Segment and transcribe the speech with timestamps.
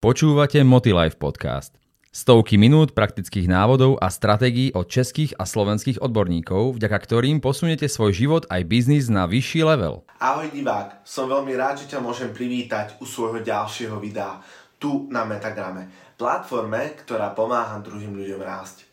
[0.00, 1.76] Počúvate Motilife podcast.
[2.08, 8.16] Stovky minút praktických návodov a stratégií od českých a slovenských odborníkov, vďaka ktorým posunete svoj
[8.16, 10.08] život aj biznis na vyšší level.
[10.16, 14.40] Ahoj divák, som veľmi rád, že ťa môžem privítať u svojho ďalšieho videa
[14.80, 18.88] tu na Metagrame, platforme, ktorá pomáha druhým ľuďom rásť.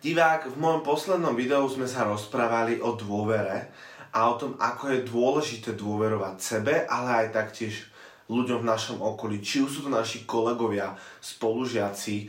[0.00, 3.76] Divák, v mojom poslednom videu sme sa rozprávali o dôvere
[4.08, 7.92] a o tom, ako je dôležité dôverovať sebe, ale aj taktiež
[8.26, 12.26] ľuďom v našom okolí, či už sú to naši kolegovia, spolužiaci,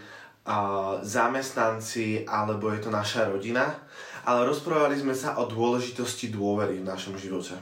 [1.02, 3.76] zamestnanci, alebo je to naša rodina.
[4.28, 7.56] Ale rozprávali sme sa o dôležitosti dôvery v našom živote.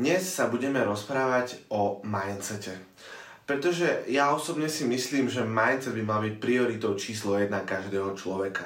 [0.00, 2.72] Dnes sa budeme rozprávať o mindsete.
[3.44, 8.64] Pretože ja osobne si myslím, že mindset by mal byť prioritou číslo jedna každého človeka.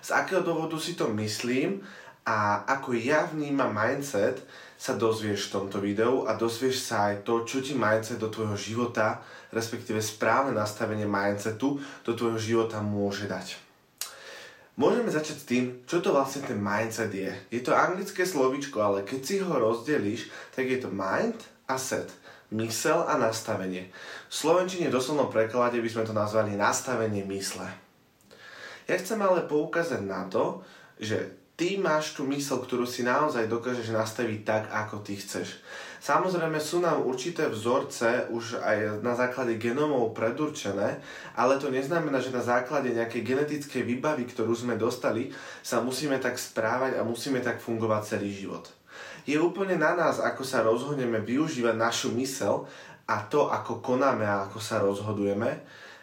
[0.00, 1.82] Z akého dôvodu si to myslím
[2.24, 4.40] a ako ja vnímam mindset,
[4.76, 8.56] sa dozvieš v tomto videu a dozvieš sa aj to, čo ti mindset do tvojho
[8.56, 13.56] života, respektíve správne nastavenie mindsetu do tvojho života môže dať.
[14.76, 17.32] Môžeme začať s tým, čo to vlastne ten mindset je.
[17.48, 22.12] Je to anglické slovičko, ale keď si ho rozdelíš, tak je to mind a set.
[22.52, 23.88] Mysel a nastavenie.
[24.28, 27.66] V slovenčine doslovnom preklade by sme to nazvali nastavenie mysle.
[28.86, 30.62] Ja chcem ale poukázať na to,
[31.00, 35.56] že ty máš tú mysl, ktorú si naozaj dokážeš nastaviť tak, ako ty chceš.
[36.04, 41.00] Samozrejme sú nám určité vzorce už aj na základe genomov predurčené,
[41.34, 45.32] ale to neznamená, že na základe nejakej genetickej výbavy, ktorú sme dostali,
[45.64, 48.70] sa musíme tak správať a musíme tak fungovať celý život.
[49.26, 52.70] Je úplne na nás, ako sa rozhodneme využívať našu mysel
[53.10, 55.58] a to, ako konáme a ako sa rozhodujeme,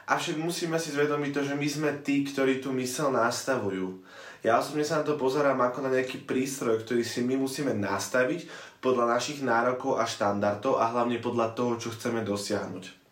[0.10, 4.04] avšak musíme si zvedomiť to, že my sme tí, ktorí tú mysel nastavujú.
[4.44, 8.44] Ja osobne sa na to pozerám ako na nejaký prístroj, ktorý si my musíme nastaviť
[8.84, 13.04] podľa našich nárokov a štandardov a hlavne podľa toho, čo chceme dosiahnuť.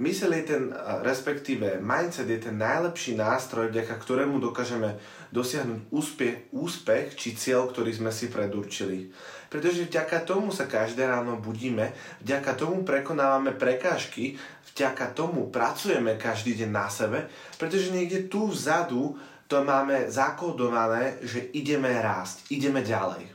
[0.00, 0.72] Mysel je ten,
[1.04, 4.96] respektíve mindset je ten najlepší nástroj, vďaka ktorému dokážeme
[5.28, 9.12] dosiahnuť úspech, úspech či cieľ, ktorý sme si predurčili.
[9.52, 11.92] Pretože vďaka tomu sa každé ráno budíme,
[12.24, 14.40] vďaka tomu prekonávame prekážky,
[14.72, 17.28] vďaka tomu pracujeme každý deň na sebe,
[17.60, 23.26] pretože niekde tu vzadu to máme zakodované, že ideme rásť, ideme ďalej.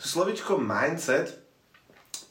[0.00, 1.36] Slovičkom mindset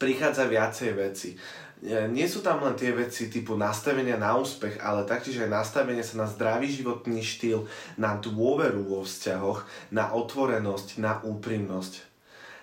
[0.02, 1.38] prichádza viacej veci.
[1.86, 6.26] Nie sú tam len tie veci typu nastavenia na úspech, ale taktiež aj nastavenie sa
[6.26, 7.70] na zdravý životný štýl,
[8.02, 11.94] na dôveru vo vzťahoch, na otvorenosť, na úprimnosť.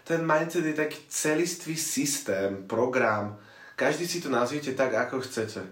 [0.02, 3.38] Ten mindset je taký celistvý systém, program,
[3.78, 5.62] každý si to nazviete tak, ako chcete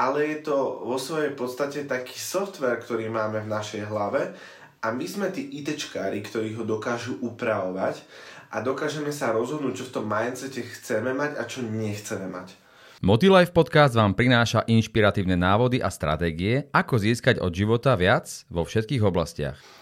[0.00, 4.32] ale je to vo svojej podstate taký software, ktorý máme v našej hlave
[4.80, 8.00] a my sme tí ITčkári, ktorí ho dokážu upravovať
[8.48, 12.56] a dokážeme sa rozhodnúť, čo v tom mindsete chceme mať a čo nechceme mať.
[13.04, 19.04] Motilife podcast vám prináša inšpiratívne návody a stratégie, ako získať od života viac vo všetkých
[19.04, 19.79] oblastiach.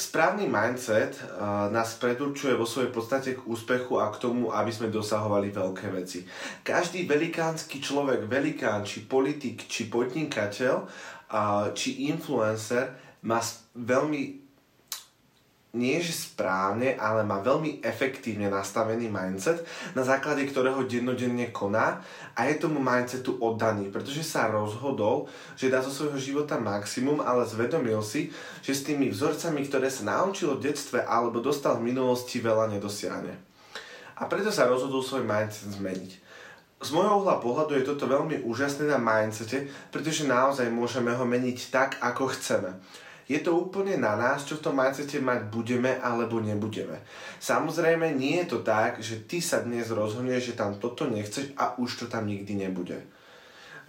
[0.00, 4.88] Správny mindset uh, nás predurčuje vo svojej podstate k úspechu a k tomu, aby sme
[4.88, 6.24] dosahovali veľké veci.
[6.64, 12.96] Každý velikánsky človek, velikán, či politik, či podnikateľ, uh, či influencer
[13.28, 13.44] má
[13.76, 14.49] veľmi
[15.70, 19.62] nie že správne, ale má veľmi efektívne nastavený mindset,
[19.94, 22.02] na základe ktorého dennodenne koná
[22.34, 27.46] a je tomu mindsetu oddaný, pretože sa rozhodol, že dá zo svojho života maximum, ale
[27.46, 28.34] zvedomil si,
[28.66, 33.38] že s tými vzorcami, ktoré sa naučil v detstve alebo dostal v minulosti, veľa nedosiahne.
[34.18, 36.12] A preto sa rozhodol svoj mindset zmeniť.
[36.80, 41.58] Z môjho uhla pohľadu je toto veľmi úžasné na mindsete, pretože naozaj môžeme ho meniť
[41.70, 42.74] tak, ako chceme
[43.30, 46.98] je to úplne na nás, čo v tom mindsete mať budeme alebo nebudeme.
[47.38, 51.78] Samozrejme, nie je to tak, že ty sa dnes rozhodneš, že tam toto nechceš a
[51.78, 52.98] už to tam nikdy nebude.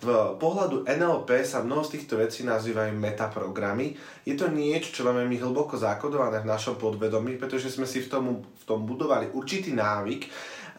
[0.01, 3.97] V pohľadu NLP sa mnoho z týchto vecí nazývajú metaprogramy.
[4.25, 8.09] Je to niečo, čo máme my hlboko zakodované v našom podvedomí, pretože sme si v
[8.09, 10.25] tom, v tom budovali určitý návyk,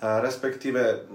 [0.03, 1.07] respektíve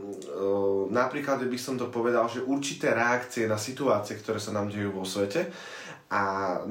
[0.91, 5.03] napríklad by som to povedal, že určité reakcie na situácie, ktoré sa nám dejú vo
[5.03, 5.51] svete
[6.07, 6.21] a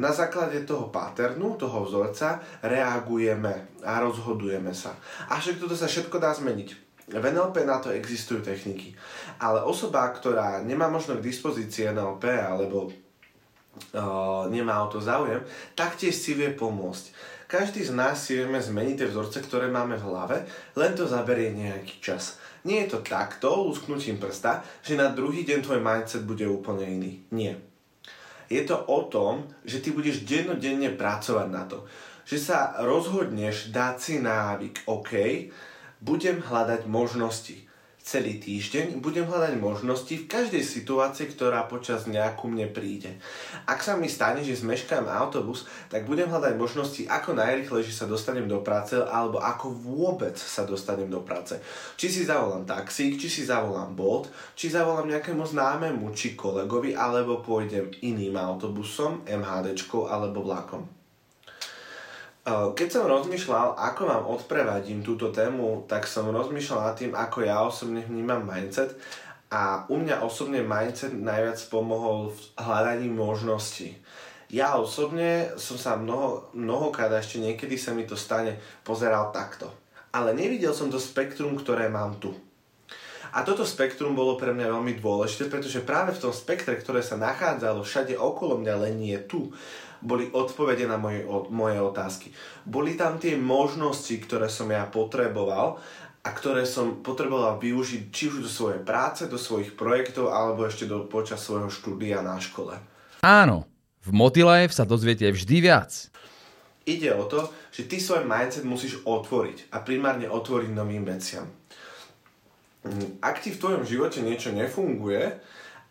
[0.01, 4.97] na základe toho paternu, toho vzorca, reagujeme a rozhodujeme sa.
[5.29, 6.69] A však toto sa všetko dá zmeniť.
[7.07, 8.97] V NLP na to existujú techniky.
[9.39, 15.45] Ale osoba, ktorá nemá možno k dispozícii NLP alebo uh, nemá o to záujem,
[15.77, 17.37] taktiež si vie pomôcť.
[17.47, 20.37] Každý z nás si vieme zmeniť tie vzorce, ktoré máme v hlave,
[20.75, 22.43] len to zaberie nejaký čas.
[22.67, 27.23] Nie je to takto, lusknutím prsta, že na druhý deň tvoj mindset bude úplne iný.
[27.31, 27.76] Nie
[28.47, 31.85] je to o tom, že ty budeš dennodenne pracovať na to.
[32.27, 35.13] Že sa rozhodneš dať si návyk, OK,
[36.03, 37.66] budem hľadať možnosti.
[38.07, 43.19] Celý týždeň budem hľadať možnosti v každej situácii, ktorá počas dňa ku mne príde.
[43.67, 48.47] Ak sa mi stane, že zmeškám autobus, tak budem hľadať možnosti, ako najrychlejšie sa dostanem
[48.47, 51.59] do práce alebo ako vôbec sa dostanem do práce.
[51.99, 57.43] Či si zavolám taxík, či si zavolám Bolt, či zavolám nejakému známemu či kolegovi, alebo
[57.43, 60.96] pôjdem iným autobusom, MHDčkou alebo vlakom.
[62.47, 67.43] Eh, keď som rozmýšľal, ako vám odprevadím túto tému, tak som rozmýšľal nad tým, ako
[67.43, 68.95] ja osobne vnímam mindset
[69.51, 73.99] a u mňa osobne mindset najviac pomohol v hľadaní možností.
[74.47, 79.67] Ja osobne som sa mnoho, mnohokrát ešte niekedy sa mi to stane pozeral takto.
[80.15, 82.31] Ale nevidel som to spektrum, ktoré mám tu.
[83.33, 87.19] A toto spektrum bolo pre mňa veľmi dôležité, pretože práve v tom spektre, ktoré sa
[87.19, 89.51] nachádzalo všade okolo mňa, len nie tu,
[90.05, 92.29] boli odpovede na moje, moje otázky.
[92.63, 95.81] Boli tam tie možnosti, ktoré som ja potreboval
[96.27, 100.85] a ktoré som potreboval využiť či už do svojej práce, do svojich projektov alebo ešte
[100.85, 102.77] do, počas svojho štúdia na škole.
[103.23, 103.67] Áno,
[104.03, 105.91] v Motilife sa dozviete vždy viac.
[106.87, 111.51] Ide o to, že ty svoj mindset musíš otvoriť a primárne otvoriť novým veciam.
[113.21, 115.39] Ak ti v tvojom živote niečo nefunguje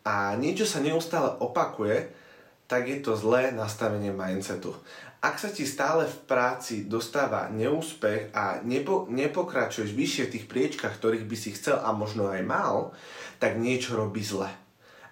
[0.06, 2.12] a niečo sa neustále opakuje,
[2.66, 4.74] tak je to zlé nastavenie mindsetu.
[5.22, 10.94] Ak sa ti stále v práci dostáva neúspech a nepo, nepokračuješ vyššie v tých priečkách,
[11.02, 12.94] ktorých by si chcel a možno aj mal,
[13.42, 14.50] tak niečo robí zle.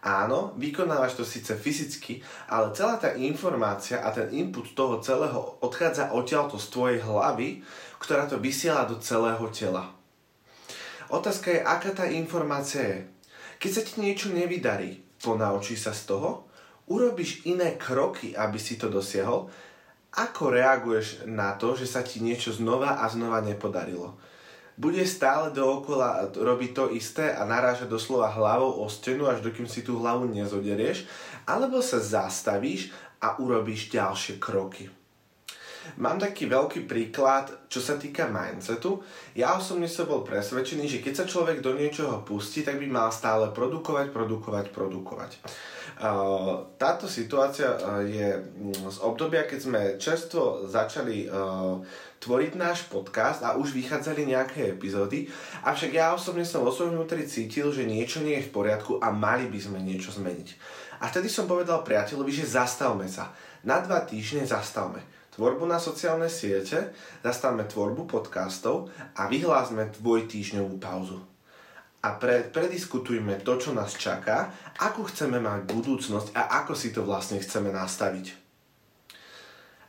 [0.03, 2.19] Áno, vykonávaš to síce fyzicky,
[2.51, 7.63] ale celá tá informácia a ten input toho celého odchádza odtiaľto z tvojej hlavy,
[8.03, 10.02] ktorá to vysiela do celého tela.
[11.13, 12.99] Otázka je, aká tá informácia je.
[13.61, 16.49] Keď sa ti niečo nevydarí, ponaučíš sa z toho,
[16.89, 19.45] urobíš iné kroky, aby si to dosiahol,
[20.17, 24.17] ako reaguješ na to, že sa ti niečo znova a znova nepodarilo?
[24.73, 29.85] Bude stále dookola robiť to isté a narážať doslova hlavou o stenu, až dokým si
[29.85, 31.05] tú hlavu nezoderieš,
[31.45, 32.89] alebo sa zastavíš
[33.21, 34.89] a urobíš ďalšie kroky.
[35.99, 39.03] Mám taký veľký príklad, čo sa týka mindsetu.
[39.37, 43.09] Ja osobne som bol presvedčený, že keď sa človek do niečoho pustí, tak by mal
[43.13, 45.31] stále produkovať, produkovať, produkovať.
[46.81, 51.29] Táto situácia je mm, z obdobia, keď sme čerstvo začali
[52.17, 55.27] tvoriť náš podcast a už vychádzali nejaké epizódy,
[55.67, 59.11] avšak ja osobne som vo svojom vnútri cítil, že niečo nie je v poriadku a
[59.11, 60.47] mali by sme niečo zmeniť.
[61.03, 63.35] A vtedy som povedal priateľovi, že zastavme sa.
[63.67, 66.93] Na dva týždne zastavme tvorbu na sociálne siete,
[67.25, 71.17] zastavme tvorbu podcastov a vyhlásme dvojtýždňovú pauzu.
[72.03, 77.01] A pre, prediskutujme to, čo nás čaká, ako chceme mať budúcnosť a ako si to
[77.01, 78.35] vlastne chceme nastaviť.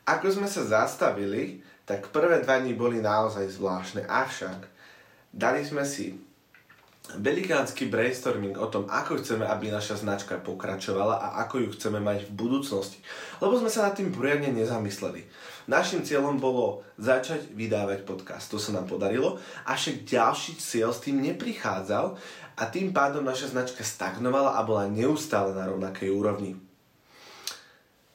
[0.09, 4.65] Ako sme sa zastavili, tak prvé dva dní boli naozaj zvláštne, avšak
[5.35, 6.17] dali sme si
[7.13, 12.25] velikánsky brainstorming o tom, ako chceme, aby naša značka pokračovala a ako ju chceme mať
[12.25, 12.97] v budúcnosti.
[13.45, 15.29] Lebo sme sa nad tým poriadne nezamysleli.
[15.69, 18.49] Našim cieľom bolo začať vydávať podcast.
[18.53, 19.37] To sa nám podarilo,
[19.69, 22.17] avšak ďalší cieľ s tým neprichádzal
[22.57, 26.57] a tým pádom naša značka stagnovala a bola neustále na rovnakej úrovni.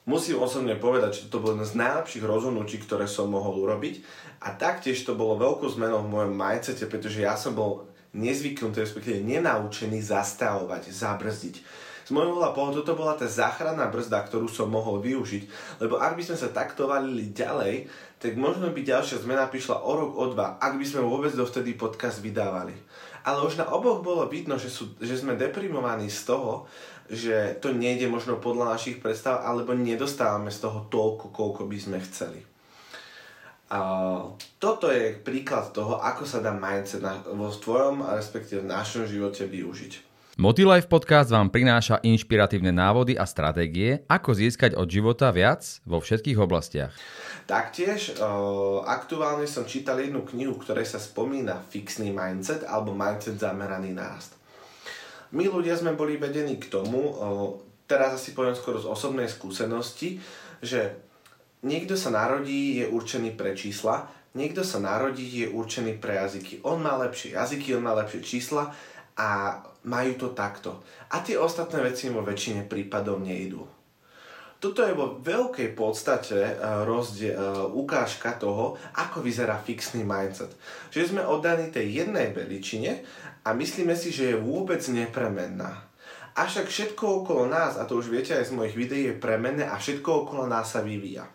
[0.10, 4.02] Musím osobne povedať, že to bolo jedno z najlepších rozhodnutí, ktoré som mohol urobiť
[4.42, 9.22] a taktiež to bolo veľkou zmenou v mojom mindsete, pretože ja som bol nezvyknutý, respektíve
[9.22, 11.56] nenaučený zastavovať, zabrzdiť.
[12.10, 15.46] Z môjho pohľadu toto bola tá záchranná brzda, ktorú som mohol využiť,
[15.78, 17.86] lebo ak by sme sa takto valili ďalej,
[18.18, 21.78] tak možno by ďalšia zmena prišla o rok, o dva, ak by sme vôbec dovtedy
[21.78, 22.74] podcast vydávali.
[23.30, 26.66] Ale už na oboch bolo vidno, že, sú, že sme deprimovaní z toho,
[27.14, 31.98] že to nejde možno podľa našich predstav, alebo nedostávame z toho toľko, koľko by sme
[32.10, 32.42] chceli.
[34.58, 39.46] Toto je príklad toho, ako sa dá mindset na, vo tvojom, respektíve v našom živote
[39.46, 40.10] využiť.
[40.40, 46.40] Motilife podcast vám prináša inšpiratívne návody a stratégie, ako získať od života viac vo všetkých
[46.40, 46.96] oblastiach.
[47.44, 53.92] Taktiež uh, aktuálne som čítal jednu knihu, ktorej sa spomína fixný mindset alebo mindset zameraný
[53.92, 54.40] na rast.
[55.36, 60.24] My ľudia sme boli vedení k tomu, uh, teraz asi poviem skoro z osobnej skúsenosti,
[60.64, 61.09] že
[61.60, 66.64] Niekto sa narodí, je určený pre čísla, niekto sa narodí, je určený pre jazyky.
[66.64, 68.72] On má lepšie jazyky, on má lepšie čísla
[69.20, 70.80] a majú to takto.
[71.12, 73.68] A tie ostatné veci vo väčšine prípadov nejdú.
[74.60, 80.52] Toto je vo veľkej podstate uh, rozdie, uh, ukážka toho, ako vyzerá fixný mindset.
[80.92, 83.04] Že sme oddaní tej jednej veličine
[83.48, 85.88] a myslíme si, že je vôbec nepremenná.
[86.36, 89.80] Avšak všetko okolo nás, a to už viete aj z mojich videí, je premenné a
[89.80, 91.28] všetko okolo nás sa vyvíja.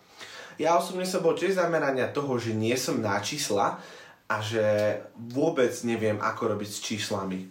[0.61, 3.79] Ja osobne som bol tiež zamerania toho, že nie som na čísla
[4.31, 4.63] a že
[5.15, 7.51] vôbec neviem, ako robiť s číslami.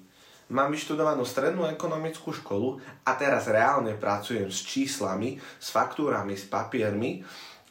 [0.54, 7.24] Mám vyštudovanú strednú ekonomickú školu a teraz reálne pracujem s číslami, s faktúrami, s papiermi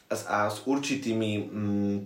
[0.09, 1.97] a s určitými mm,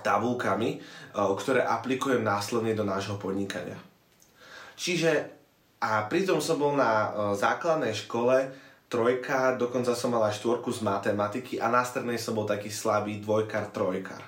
[0.00, 0.78] tabulkami, e,
[1.12, 3.78] ktoré aplikujem následne do nášho podnikania.
[4.76, 5.38] Čiže
[5.78, 7.08] a pritom som bol na e,
[7.38, 8.50] základnej škole
[8.88, 13.20] trojka, dokonca som mal aj štvorku z matematiky a na strednej som bol taký slabý
[13.20, 14.24] dvojkar, trojkar.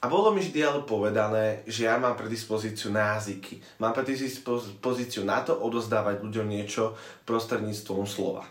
[0.00, 3.60] A bolo mi vždy ale povedané, že ja mám predispozíciu na jazyky.
[3.84, 6.96] Mám predispozíciu na to odozdávať ľuďom niečo
[7.28, 8.48] prostredníctvom slova.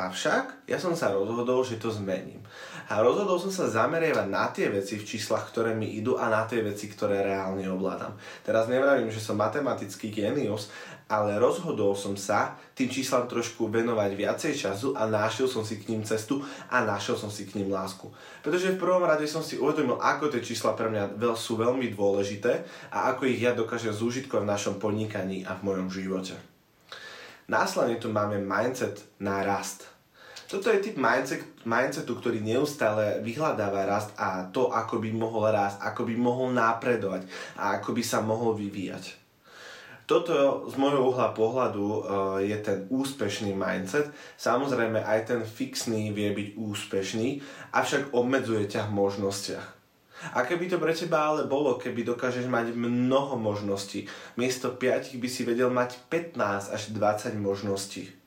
[0.00, 2.40] Avšak ja som sa rozhodol, že to zmením.
[2.88, 6.48] A rozhodol som sa zameriavať na tie veci v číslach, ktoré mi idú a na
[6.48, 8.16] tie veci, ktoré reálne ovládam.
[8.40, 10.72] Teraz nevravím, že som matematický genius,
[11.04, 15.92] ale rozhodol som sa tým číslam trošku venovať viacej času a našiel som si k
[15.92, 16.40] ním cestu
[16.72, 18.08] a našiel som si k ním lásku.
[18.40, 22.64] Pretože v prvom rade som si uvedomil, ako tie čísla pre mňa sú veľmi dôležité
[22.88, 26.34] a ako ich ja dokážem zúžitkovať v našom podnikaní a v mojom živote.
[27.50, 29.82] Následne tu máme mindset na rast.
[30.46, 35.82] Toto je typ mindset, mindsetu, ktorý neustále vyhľadáva rast a to, ako by mohol rásť,
[35.82, 37.26] ako by mohol napredovať
[37.58, 39.18] a ako by sa mohol vyvíjať.
[40.06, 41.98] Toto z môjho uhla pohľadu uh,
[42.42, 44.10] je ten úspešný mindset.
[44.38, 47.28] Samozrejme aj ten fixný vie byť úspešný,
[47.74, 49.79] avšak obmedzuje ťa v možnostiach.
[50.36, 54.04] A keby to pre teba ale bolo, keby dokážeš mať mnoho možností,
[54.36, 58.20] miesto 5 by si vedel mať 15 až 20 možností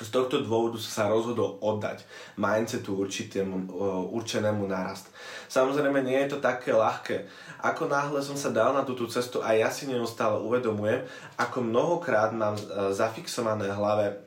[0.00, 2.08] z tohto dôvodu sa rozhodol oddať
[2.40, 3.68] mindsetu určitému,
[4.16, 5.12] určenému narast.
[5.52, 7.28] Samozrejme, nie je to také ľahké.
[7.60, 11.04] Ako náhle som sa dal na túto cestu a ja si neustále uvedomujem,
[11.36, 12.64] ako mnohokrát mám e,
[12.96, 14.24] zafixované hlave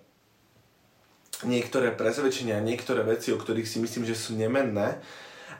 [1.42, 5.02] niektoré presvedčenia, niektoré veci, o ktorých si myslím, že sú nemenné,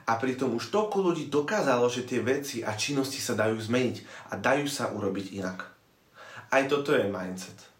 [0.04, 4.40] a pritom už toľko ľudí dokázalo, že tie veci a činnosti sa dajú zmeniť a
[4.40, 5.58] dajú sa urobiť inak.
[6.52, 7.74] Aj toto je mindset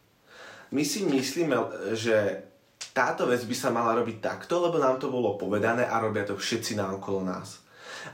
[0.75, 1.55] my si myslíme,
[1.95, 2.43] že
[2.91, 6.35] táto vec by sa mala robiť takto, lebo nám to bolo povedané a robia to
[6.35, 7.63] všetci na okolo nás.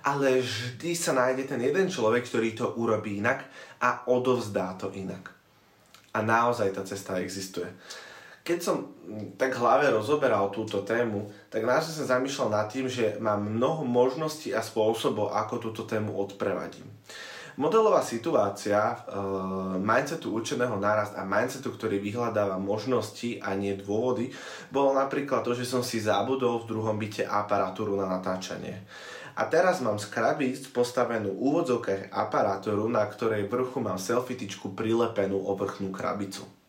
[0.04, 3.48] Ale vždy sa nájde ten jeden človek, ktorý to urobí inak
[3.80, 5.32] a odovzdá to inak.
[6.12, 7.66] A naozaj tá cesta existuje.
[8.50, 8.90] Keď som
[9.38, 14.50] tak hlave rozoberal túto tému, tak naozaj som zamýšľal nad tým, že mám mnoho možností
[14.50, 16.82] a spôsobov, ako túto tému odprevadím.
[17.54, 24.34] Modelová situácia uh, mindsetu určeného nárast a mindsetu, ktorý vyhľadáva možnosti a nie dôvody,
[24.74, 28.82] bolo napríklad to, že som si zabudol v druhom byte aparatúru na natáčanie.
[29.38, 35.54] A teraz mám z krabíc postavenú úvodzovkách aparatúru, na ktorej vrchu mám selfitičku prilepenú o
[35.54, 36.59] vrchnú krabicu.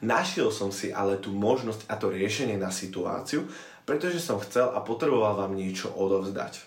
[0.00, 3.44] Našiel som si ale tú možnosť a to riešenie na situáciu,
[3.84, 6.64] pretože som chcel a potreboval vám niečo odovzdať.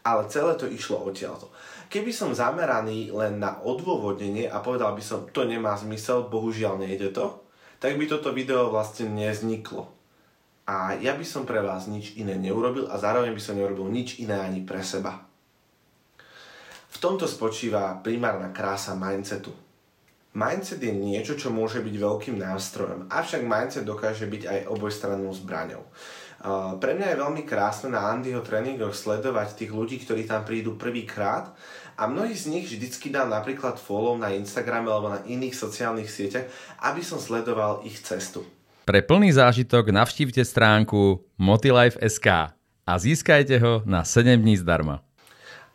[0.00, 1.52] Ale celé to išlo odtiaľto.
[1.92, 7.12] Keby som zameraný len na odôvodnenie a povedal by som, to nemá zmysel, bohužiaľ nejde
[7.12, 7.44] to,
[7.76, 9.92] tak by toto video vlastne nezniklo.
[10.70, 14.22] A ja by som pre vás nič iné neurobil a zároveň by som neurobil nič
[14.22, 15.18] iné ani pre seba.
[16.90, 19.50] V tomto spočíva primárna krása mindsetu.
[20.30, 25.82] Mindset je niečo, čo môže byť veľkým nástrojom, avšak mindset dokáže byť aj obojstrannou zbraňou.
[26.80, 31.52] Pre mňa je veľmi krásne na Andyho tréningoch sledovať tých ľudí, ktorí tam prídu prvýkrát
[32.00, 36.48] a mnohí z nich vždycky dám napríklad follow na Instagrame alebo na iných sociálnych sieťach,
[36.80, 38.46] aby som sledoval ich cestu.
[38.88, 42.56] Pre plný zážitok navštívte stránku motilife.sk
[42.86, 45.04] a získajte ho na 7 dní zdarma.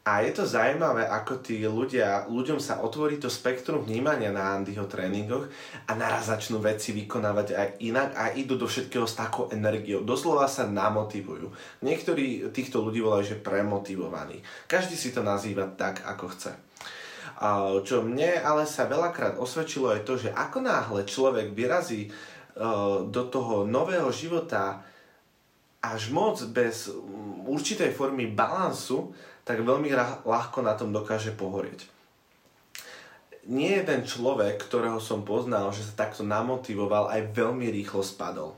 [0.06, 4.86] A je to zaujímavé, ako tí ľudia, ľuďom sa otvorí to spektrum vnímania na Andyho
[4.86, 5.50] tréningoch
[5.90, 10.06] a naraz začnú veci vykonávať aj inak a idú do všetkého s takou energiou.
[10.06, 11.50] Doslova sa namotivujú.
[11.82, 14.46] Niektorí týchto ľudí volajú, že premotivovaní.
[14.70, 16.54] Každý si to nazýva tak, ako chce.
[17.82, 22.10] Čo mne ale sa veľakrát osvedčilo je to, že ako náhle človek vyrazí e,
[23.10, 24.86] do toho nového života
[25.82, 26.94] až moc bez
[27.50, 29.12] určitej formy balansu,
[29.46, 29.94] tak veľmi
[30.25, 31.86] ľahko na tom dokáže pohorieť.
[33.46, 38.58] Nie jeden človek, ktorého som poznal, že sa takto namotivoval, aj veľmi rýchlo spadol.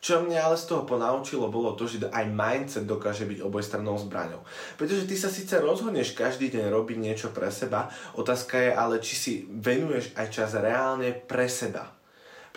[0.00, 4.40] Čo mňa ale z toho ponaučilo bolo to, že aj mindset dokáže byť obojstrannou zbraňou.
[4.80, 9.14] Pretože ty sa síce rozhodneš každý deň robiť niečo pre seba, otázka je ale, či
[9.18, 11.92] si venuješ aj čas reálne pre seba.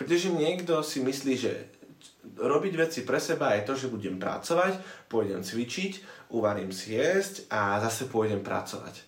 [0.00, 1.52] Pretože niekto si myslí, že
[2.40, 4.80] robiť veci pre seba je to, že budem pracovať,
[5.12, 9.06] pôjdem cvičiť, uvarím si jesť a zase pôjdem pracovať.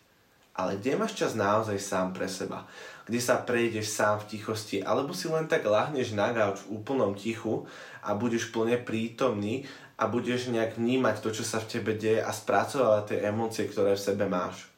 [0.53, 2.69] Ale kde máš čas naozaj sám pre seba?
[3.09, 4.85] Kde sa prejdeš sám v tichosti?
[4.85, 7.65] Alebo si len tak lahneš na gauč v úplnom tichu
[8.05, 9.65] a budeš plne prítomný
[9.97, 13.97] a budeš nejak vnímať to, čo sa v tebe deje a spracovať tie emócie, ktoré
[13.97, 14.69] v sebe máš.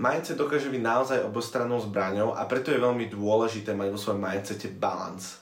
[0.00, 4.72] Mindset dokáže byť naozaj obostrannou zbraňou a preto je veľmi dôležité mať vo svojom mindsete
[4.72, 5.36] balans.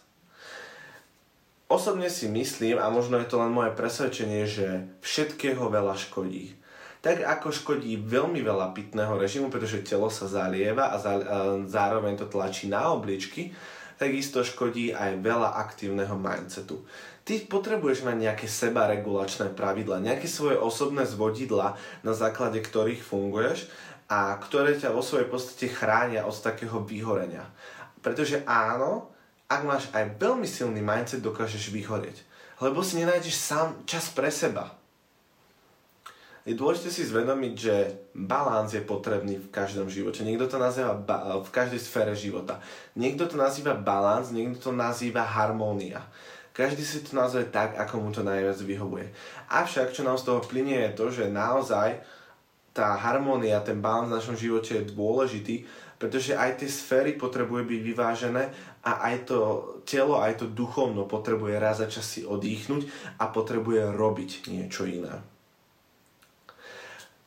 [1.69, 6.59] Osobne si myslím, a možno je to len moje presvedčenie, že všetkého veľa škodí
[6.99, 10.97] tak ako škodí veľmi veľa pitného režimu, pretože telo sa zalieva a
[11.67, 13.55] zároveň to tlačí na obličky,
[13.99, 16.83] takisto škodí aj veľa aktívneho mindsetu.
[17.23, 23.69] Ty potrebuješ mať nejaké sebaregulačné pravidla, nejaké svoje osobné zvodidla, na základe ktorých funguješ
[24.09, 27.47] a ktoré ťa vo svojej podstate chránia od takého vyhorenia.
[28.01, 29.13] Pretože áno,
[29.49, 32.21] ak máš aj veľmi silný mindset, dokážeš vyhorieť.
[32.61, 34.79] Lebo si nenájdeš sám čas pre seba
[36.49, 37.75] je dôležité si zvedomiť, že
[38.17, 40.25] balans je potrebný v každom živote.
[40.25, 42.65] Niekto to nazýva ba- v každej sfére života.
[42.97, 46.01] Niekto to nazýva balans, niekto to nazýva harmónia.
[46.57, 49.13] Každý si to nazve tak, ako mu to najviac vyhovuje.
[49.53, 52.01] Avšak, čo nám z toho plinie, je to, že naozaj
[52.79, 55.67] tá harmónia, ten balans v našom živote je dôležitý,
[55.99, 58.55] pretože aj tie sféry potrebujú byť vyvážené
[58.87, 59.39] a aj to
[59.83, 62.87] telo, aj to duchovno potrebuje raz za čas si oddychnúť
[63.19, 65.19] a potrebuje robiť niečo iné.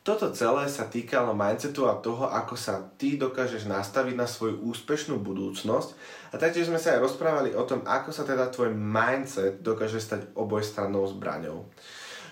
[0.02, 5.22] Toto celé sa týkalo mindsetu a toho, ako sa ty dokážeš nastaviť na svoju úspešnú
[5.22, 5.94] budúcnosť.
[6.34, 10.34] A taktiež sme sa aj rozprávali o tom, ako sa teda tvoj mindset dokáže stať
[10.34, 11.70] obojstrannou zbraňou.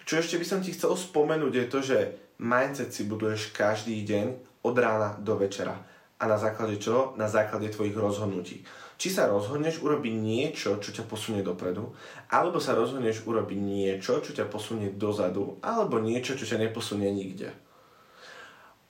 [0.02, 1.98] Čo ešte by som ti chcel spomenúť je to, že
[2.40, 4.26] mindset si buduješ každý deň
[4.64, 5.76] od rána do večera.
[6.20, 7.12] A na základe čo?
[7.16, 8.64] Na základe tvojich rozhodnutí.
[9.00, 11.96] Či sa rozhodneš urobiť niečo, čo ťa posunie dopredu,
[12.28, 17.56] alebo sa rozhodneš urobiť niečo, čo ťa posunie dozadu, alebo niečo, čo ťa neposunie nikde.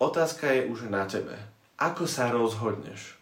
[0.03, 1.39] Otázka je už na tebe.
[1.79, 3.20] Ako sa rozhodneš?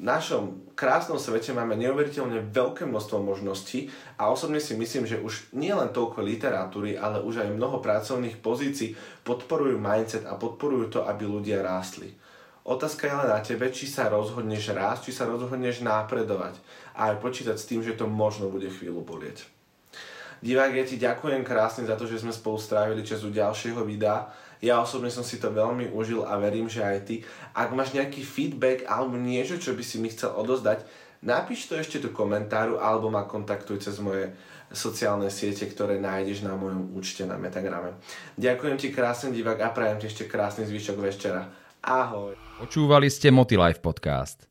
[0.00, 5.68] Našom krásnom svete máme neuveriteľne veľké množstvo možností a osobne si myslím, že už nie
[5.76, 8.96] len toľko literatúry, ale už aj mnoho pracovných pozícií
[9.28, 12.16] podporujú mindset a podporujú to, aby ľudia rástli.
[12.64, 16.56] Otázka je len na tebe, či sa rozhodneš rásť, či sa rozhodneš napredovať
[16.96, 19.44] a aj počítať s tým, že to možno bude chvíľu bolieť.
[20.40, 24.32] Divák, ja ti ďakujem krásne za to, že sme spolu strávili čas u ďalšieho videa.
[24.60, 27.24] Ja osobne som si to veľmi užil a verím, že aj ty.
[27.56, 30.84] Ak máš nejaký feedback alebo niečo, čo by si mi chcel odozdať,
[31.24, 34.28] napíš to ešte do komentáru alebo ma kontaktuj cez moje
[34.70, 37.98] sociálne siete, ktoré nájdeš na mojom účte na Metagrame.
[38.38, 41.48] Ďakujem ti krásne divák a prajem ti ešte krásny zvyšok večera.
[41.80, 42.36] Ahoj.
[42.60, 44.49] Počúvali ste Motilife podcast.